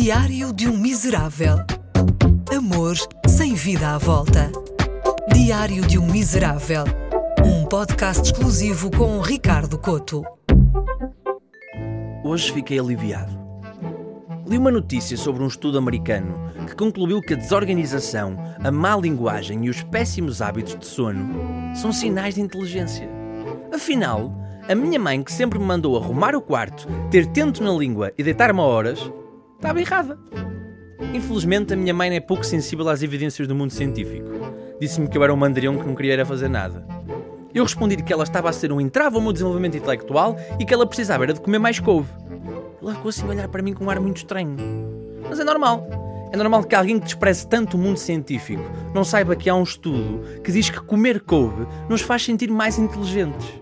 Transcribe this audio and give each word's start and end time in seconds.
Diário 0.00 0.52
de 0.52 0.68
um 0.68 0.76
Miserável. 0.76 1.56
Amor 2.56 2.94
sem 3.26 3.54
vida 3.54 3.96
à 3.96 3.98
volta. 3.98 4.48
Diário 5.34 5.84
de 5.84 5.98
um 5.98 6.06
Miserável. 6.06 6.84
Um 7.44 7.66
podcast 7.66 8.22
exclusivo 8.22 8.92
com 8.92 9.20
Ricardo 9.20 9.76
Coto. 9.76 10.22
Hoje 12.22 12.52
fiquei 12.52 12.78
aliviado. 12.78 13.36
Li 14.46 14.56
uma 14.56 14.70
notícia 14.70 15.16
sobre 15.16 15.42
um 15.42 15.48
estudo 15.48 15.78
americano 15.78 16.48
que 16.64 16.76
concluiu 16.76 17.20
que 17.20 17.34
a 17.34 17.36
desorganização, 17.36 18.38
a 18.62 18.70
má 18.70 18.96
linguagem 18.96 19.66
e 19.66 19.68
os 19.68 19.82
péssimos 19.82 20.40
hábitos 20.40 20.78
de 20.78 20.86
sono 20.86 21.74
são 21.74 21.90
sinais 21.90 22.36
de 22.36 22.40
inteligência. 22.40 23.10
Afinal, 23.74 24.32
a 24.68 24.76
minha 24.76 25.00
mãe, 25.00 25.24
que 25.24 25.32
sempre 25.32 25.58
me 25.58 25.64
mandou 25.64 25.96
arrumar 25.96 26.36
o 26.36 26.40
quarto, 26.40 26.86
ter 27.10 27.26
tento 27.26 27.64
na 27.64 27.72
língua 27.72 28.12
e 28.16 28.22
deitar-me 28.22 28.60
a 28.60 28.62
horas, 28.62 29.10
estava 29.58 29.80
errada. 29.80 30.18
Infelizmente, 31.12 31.74
a 31.74 31.76
minha 31.76 31.92
mãe 31.92 32.14
é 32.14 32.20
pouco 32.20 32.44
sensível 32.44 32.88
às 32.88 33.02
evidências 33.02 33.46
do 33.46 33.54
mundo 33.54 33.72
científico. 33.72 34.28
Disse-me 34.80 35.08
que 35.08 35.18
eu 35.18 35.24
era 35.24 35.34
um 35.34 35.36
mandrião 35.36 35.76
que 35.76 35.86
não 35.86 35.94
queria 35.94 36.24
fazer 36.24 36.48
nada. 36.48 36.86
Eu 37.52 37.64
respondi-lhe 37.64 38.02
que 38.02 38.12
ela 38.12 38.22
estava 38.22 38.48
a 38.48 38.52
ser 38.52 38.72
um 38.72 38.80
entrave 38.80 39.16
ao 39.16 39.22
meu 39.22 39.32
desenvolvimento 39.32 39.76
intelectual 39.76 40.36
e 40.60 40.64
que 40.64 40.72
ela 40.72 40.86
precisava 40.86 41.24
era 41.24 41.32
de 41.32 41.40
comer 41.40 41.58
mais 41.58 41.80
couve. 41.80 42.08
Ela 42.80 42.94
ficou 42.94 43.08
assim 43.08 43.24
a 43.24 43.28
olhar 43.28 43.48
para 43.48 43.62
mim 43.62 43.72
com 43.72 43.84
um 43.84 43.90
ar 43.90 43.98
muito 43.98 44.18
estranho. 44.18 44.56
Mas 45.28 45.40
é 45.40 45.44
normal. 45.44 45.86
É 46.30 46.36
normal 46.36 46.62
que 46.64 46.74
alguém 46.74 46.98
que 46.98 47.06
despreze 47.06 47.46
tanto 47.46 47.76
o 47.76 47.80
mundo 47.80 47.96
científico 47.96 48.62
não 48.94 49.02
saiba 49.02 49.34
que 49.34 49.48
há 49.48 49.54
um 49.54 49.62
estudo 49.62 50.40
que 50.42 50.52
diz 50.52 50.68
que 50.70 50.80
comer 50.80 51.20
couve 51.20 51.66
nos 51.88 52.02
faz 52.02 52.22
sentir 52.22 52.50
mais 52.50 52.78
inteligentes. 52.78 53.60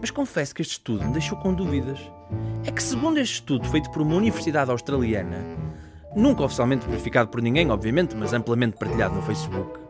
Mas 0.00 0.10
confesso 0.10 0.54
que 0.54 0.62
este 0.62 0.72
estudo 0.72 1.04
me 1.04 1.12
deixou 1.12 1.38
com 1.38 1.52
dúvidas. 1.52 1.98
É 2.64 2.70
que, 2.70 2.82
segundo 2.82 3.18
este 3.18 3.34
estudo 3.34 3.66
feito 3.68 3.90
por 3.90 4.02
uma 4.02 4.14
universidade 4.16 4.70
australiana, 4.70 5.38
nunca 6.14 6.42
oficialmente 6.42 6.86
verificado 6.86 7.30
por 7.30 7.40
ninguém, 7.40 7.70
obviamente, 7.70 8.14
mas 8.14 8.32
amplamente 8.32 8.76
partilhado 8.76 9.14
no 9.14 9.22
Facebook, 9.22 9.80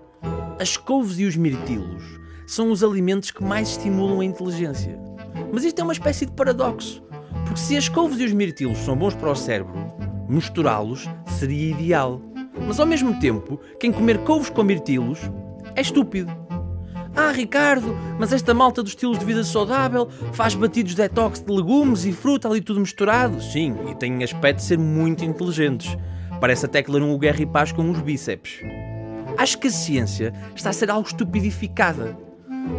as 0.60 0.76
couves 0.76 1.18
e 1.18 1.24
os 1.24 1.36
mirtilos 1.36 2.20
são 2.46 2.70
os 2.70 2.84
alimentos 2.84 3.30
que 3.30 3.42
mais 3.42 3.70
estimulam 3.70 4.20
a 4.20 4.24
inteligência. 4.24 4.98
Mas 5.52 5.64
isto 5.64 5.80
é 5.80 5.82
uma 5.82 5.92
espécie 5.92 6.26
de 6.26 6.32
paradoxo, 6.32 7.02
porque 7.44 7.60
se 7.60 7.76
as 7.76 7.88
couves 7.88 8.20
e 8.20 8.24
os 8.24 8.32
mirtilos 8.32 8.78
são 8.78 8.96
bons 8.96 9.14
para 9.14 9.30
o 9.30 9.34
cérebro, 9.34 9.74
misturá-los 10.28 11.08
seria 11.38 11.70
ideal. 11.70 12.22
Mas 12.66 12.78
ao 12.78 12.86
mesmo 12.86 13.18
tempo, 13.18 13.60
quem 13.80 13.90
comer 13.90 14.18
couves 14.18 14.50
com 14.50 14.62
mirtilos 14.62 15.18
é 15.74 15.80
estúpido. 15.80 16.30
Ah, 17.22 17.32
Ricardo, 17.32 17.94
mas 18.18 18.32
esta 18.32 18.54
malta 18.54 18.82
dos 18.82 18.92
estilos 18.92 19.18
de 19.18 19.26
vida 19.26 19.44
saudável 19.44 20.08
faz 20.32 20.54
batidos 20.54 20.94
detox 20.94 21.38
de 21.38 21.52
legumes 21.52 22.06
e 22.06 22.12
fruta 22.12 22.48
ali 22.48 22.62
tudo 22.62 22.80
misturado. 22.80 23.42
Sim, 23.42 23.76
e 23.90 23.94
tem 23.94 24.24
aspecto 24.24 24.60
de 24.60 24.64
ser 24.64 24.78
muito 24.78 25.22
inteligentes. 25.22 25.98
Parece 26.40 26.64
até 26.64 26.82
que 26.82 26.90
leram 26.90 27.12
o 27.12 27.18
Guerra 27.18 27.42
e 27.42 27.46
Paz 27.46 27.72
com 27.72 27.90
os 27.90 28.00
bíceps. 28.00 28.62
Acho 29.36 29.58
que 29.58 29.66
a 29.66 29.70
ciência 29.70 30.32
está 30.56 30.70
a 30.70 30.72
ser 30.72 30.90
algo 30.90 31.06
estupidificada. 31.06 32.16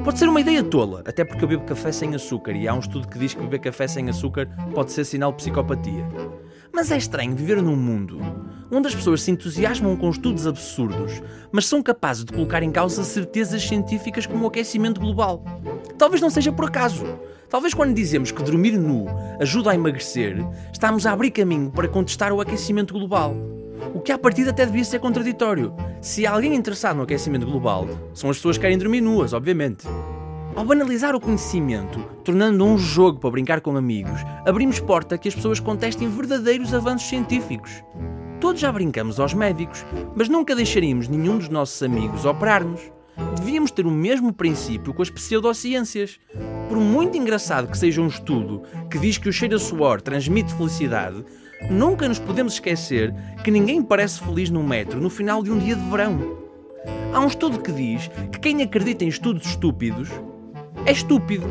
Pode 0.04 0.18
ser 0.18 0.28
uma 0.28 0.42
ideia 0.42 0.64
tola, 0.64 1.04
até 1.06 1.24
porque 1.24 1.44
eu 1.44 1.48
bebo 1.48 1.64
café 1.64 1.92
sem 1.92 2.16
açúcar 2.16 2.54
e 2.54 2.68
há 2.68 2.74
um 2.74 2.80
estudo 2.80 3.08
que 3.08 3.20
diz 3.20 3.36
que 3.36 3.42
beber 3.42 3.60
café 3.60 3.88
sem 3.88 4.10
açúcar 4.10 4.48
pode 4.74 4.92
ser 4.92 5.06
sinal 5.06 5.30
de 5.32 5.38
psicopatia. 5.38 6.04
Mas 6.74 6.92
é 6.92 6.98
estranho 6.98 7.36
viver 7.36 7.62
num 7.62 7.76
mundo 7.76 8.20
onde 8.72 8.88
as 8.88 8.96
pessoas 8.96 9.22
se 9.22 9.32
entusiasmam 9.32 9.96
com 9.98 10.10
estudos 10.10 10.48
absurdos, 10.48 11.22
mas 11.52 11.68
são 11.68 11.84
capazes 11.84 12.24
de 12.24 12.32
colocar 12.32 12.64
em 12.64 12.72
causa 12.72 13.04
certezas 13.04 13.62
científicas 13.62 14.26
como 14.26 14.46
o 14.46 14.48
aquecimento 14.48 15.02
global. 15.02 15.44
Talvez 15.98 16.22
não 16.22 16.30
seja 16.30 16.52
por 16.52 16.66
acaso. 16.66 17.06
Talvez 17.50 17.74
quando 17.74 17.94
dizemos 17.94 18.32
que 18.32 18.42
dormir 18.42 18.78
nu 18.78 19.08
ajuda 19.40 19.72
a 19.72 19.76
emagrecer, 19.76 20.38
estamos 20.72 21.06
a 21.06 21.12
abrir 21.12 21.32
caminho 21.32 21.70
para 21.70 21.88
contestar 21.88 22.32
o 22.32 22.40
aquecimento 22.40 22.94
global. 22.94 23.36
O 23.94 24.00
que 24.00 24.12
à 24.12 24.18
partida 24.18 24.52
até 24.52 24.66
devia 24.66 24.86
ser 24.86 25.00
contraditório. 25.00 25.74
Se 26.00 26.26
há 26.26 26.32
alguém 26.32 26.56
interessado 26.56 26.96
no 26.96 27.04
aquecimento 27.04 27.46
global, 27.46 27.88
são 28.14 28.30
as 28.30 28.38
pessoas 28.38 28.58
que 28.58 28.62
querem 28.62 28.78
dormir 28.78 29.02
nuas, 29.02 29.34
obviamente. 29.34 29.86
Ao 30.56 30.66
banalizar 30.66 31.16
o 31.16 31.20
conhecimento, 31.20 32.00
tornando 32.24 32.64
um 32.66 32.78
jogo 32.78 33.20
para 33.20 33.32
brincar 33.32 33.62
com 33.62 33.76
amigos, 33.76 34.22
abrimos 34.46 34.80
porta 34.80 35.16
a 35.16 35.18
que 35.18 35.28
as 35.28 35.36
pessoas 35.36 35.60
contestem 35.60 36.10
verdadeiros 36.10 36.74
avanços 36.74 37.10
científicos. 37.10 37.84
Todos 38.42 38.60
já 38.60 38.72
brincamos 38.72 39.20
aos 39.20 39.36
médicos, 39.36 39.86
mas 40.16 40.28
nunca 40.28 40.56
deixaríamos 40.56 41.08
nenhum 41.08 41.38
dos 41.38 41.48
nossos 41.48 41.82
amigos 41.84 42.26
operar-nos. 42.26 42.82
Devíamos 43.38 43.70
ter 43.70 43.86
o 43.86 43.92
mesmo 43.92 44.34
princípio 44.34 44.96
com 44.96 45.02
as 45.04 45.12
pseudociências. 45.12 46.20
Por 46.68 46.80
muito 46.80 47.16
engraçado 47.16 47.68
que 47.68 47.78
seja 47.78 48.02
um 48.02 48.08
estudo 48.08 48.64
que 48.90 48.98
diz 48.98 49.20
que 49.20 49.30
o 49.30 49.34
cheiro 49.34 49.58
a 49.58 49.60
suor 49.60 50.02
transmite 50.02 50.56
felicidade, 50.56 51.24
nunca 51.70 52.08
nos 52.08 52.18
podemos 52.18 52.54
esquecer 52.54 53.14
que 53.44 53.52
ninguém 53.52 53.84
parece 53.84 54.20
feliz 54.20 54.50
no 54.50 54.64
metro 54.64 55.00
no 55.00 55.12
final 55.12 55.44
de 55.44 55.52
um 55.52 55.60
dia 55.60 55.76
de 55.76 55.90
verão. 55.92 56.20
Há 57.14 57.20
um 57.20 57.28
estudo 57.28 57.60
que 57.60 57.72
diz 57.72 58.10
que 58.32 58.40
quem 58.40 58.64
acredita 58.64 59.06
em 59.06 59.10
estudos 59.10 59.46
estúpidos 59.46 60.10
é 60.88 60.92
estúpido. 60.92 61.48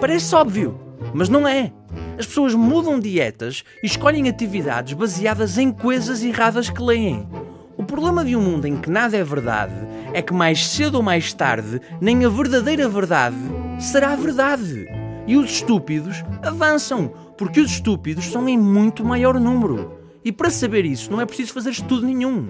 Parece 0.00 0.34
óbvio, 0.34 0.76
mas 1.14 1.28
não 1.28 1.46
é. 1.46 1.72
As 2.18 2.26
pessoas 2.26 2.54
mudam 2.54 2.98
dietas 2.98 3.62
e 3.82 3.86
escolhem 3.86 4.28
atividades 4.28 4.94
baseadas 4.94 5.58
em 5.58 5.70
coisas 5.70 6.22
erradas 6.22 6.70
que 6.70 6.82
leem. 6.82 7.28
O 7.76 7.84
problema 7.84 8.24
de 8.24 8.34
um 8.34 8.40
mundo 8.40 8.66
em 8.66 8.76
que 8.76 8.88
nada 8.88 9.16
é 9.16 9.22
verdade 9.22 9.74
é 10.14 10.22
que 10.22 10.32
mais 10.32 10.66
cedo 10.66 10.94
ou 10.94 11.02
mais 11.02 11.34
tarde, 11.34 11.80
nem 12.00 12.24
a 12.24 12.28
verdadeira 12.28 12.88
verdade 12.88 13.36
será 13.78 14.16
verdade. 14.16 14.86
E 15.26 15.36
os 15.36 15.50
estúpidos 15.50 16.24
avançam, 16.42 17.08
porque 17.36 17.60
os 17.60 17.70
estúpidos 17.70 18.26
são 18.26 18.48
em 18.48 18.56
muito 18.56 19.04
maior 19.04 19.38
número. 19.38 19.98
E 20.24 20.32
para 20.32 20.50
saber 20.50 20.86
isso 20.86 21.10
não 21.10 21.20
é 21.20 21.26
preciso 21.26 21.52
fazer 21.52 21.70
estudo 21.70 22.06
nenhum. 22.06 22.48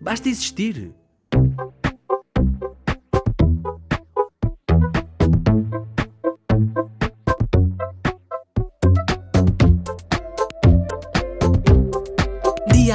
Basta 0.00 0.28
existir. 0.28 0.92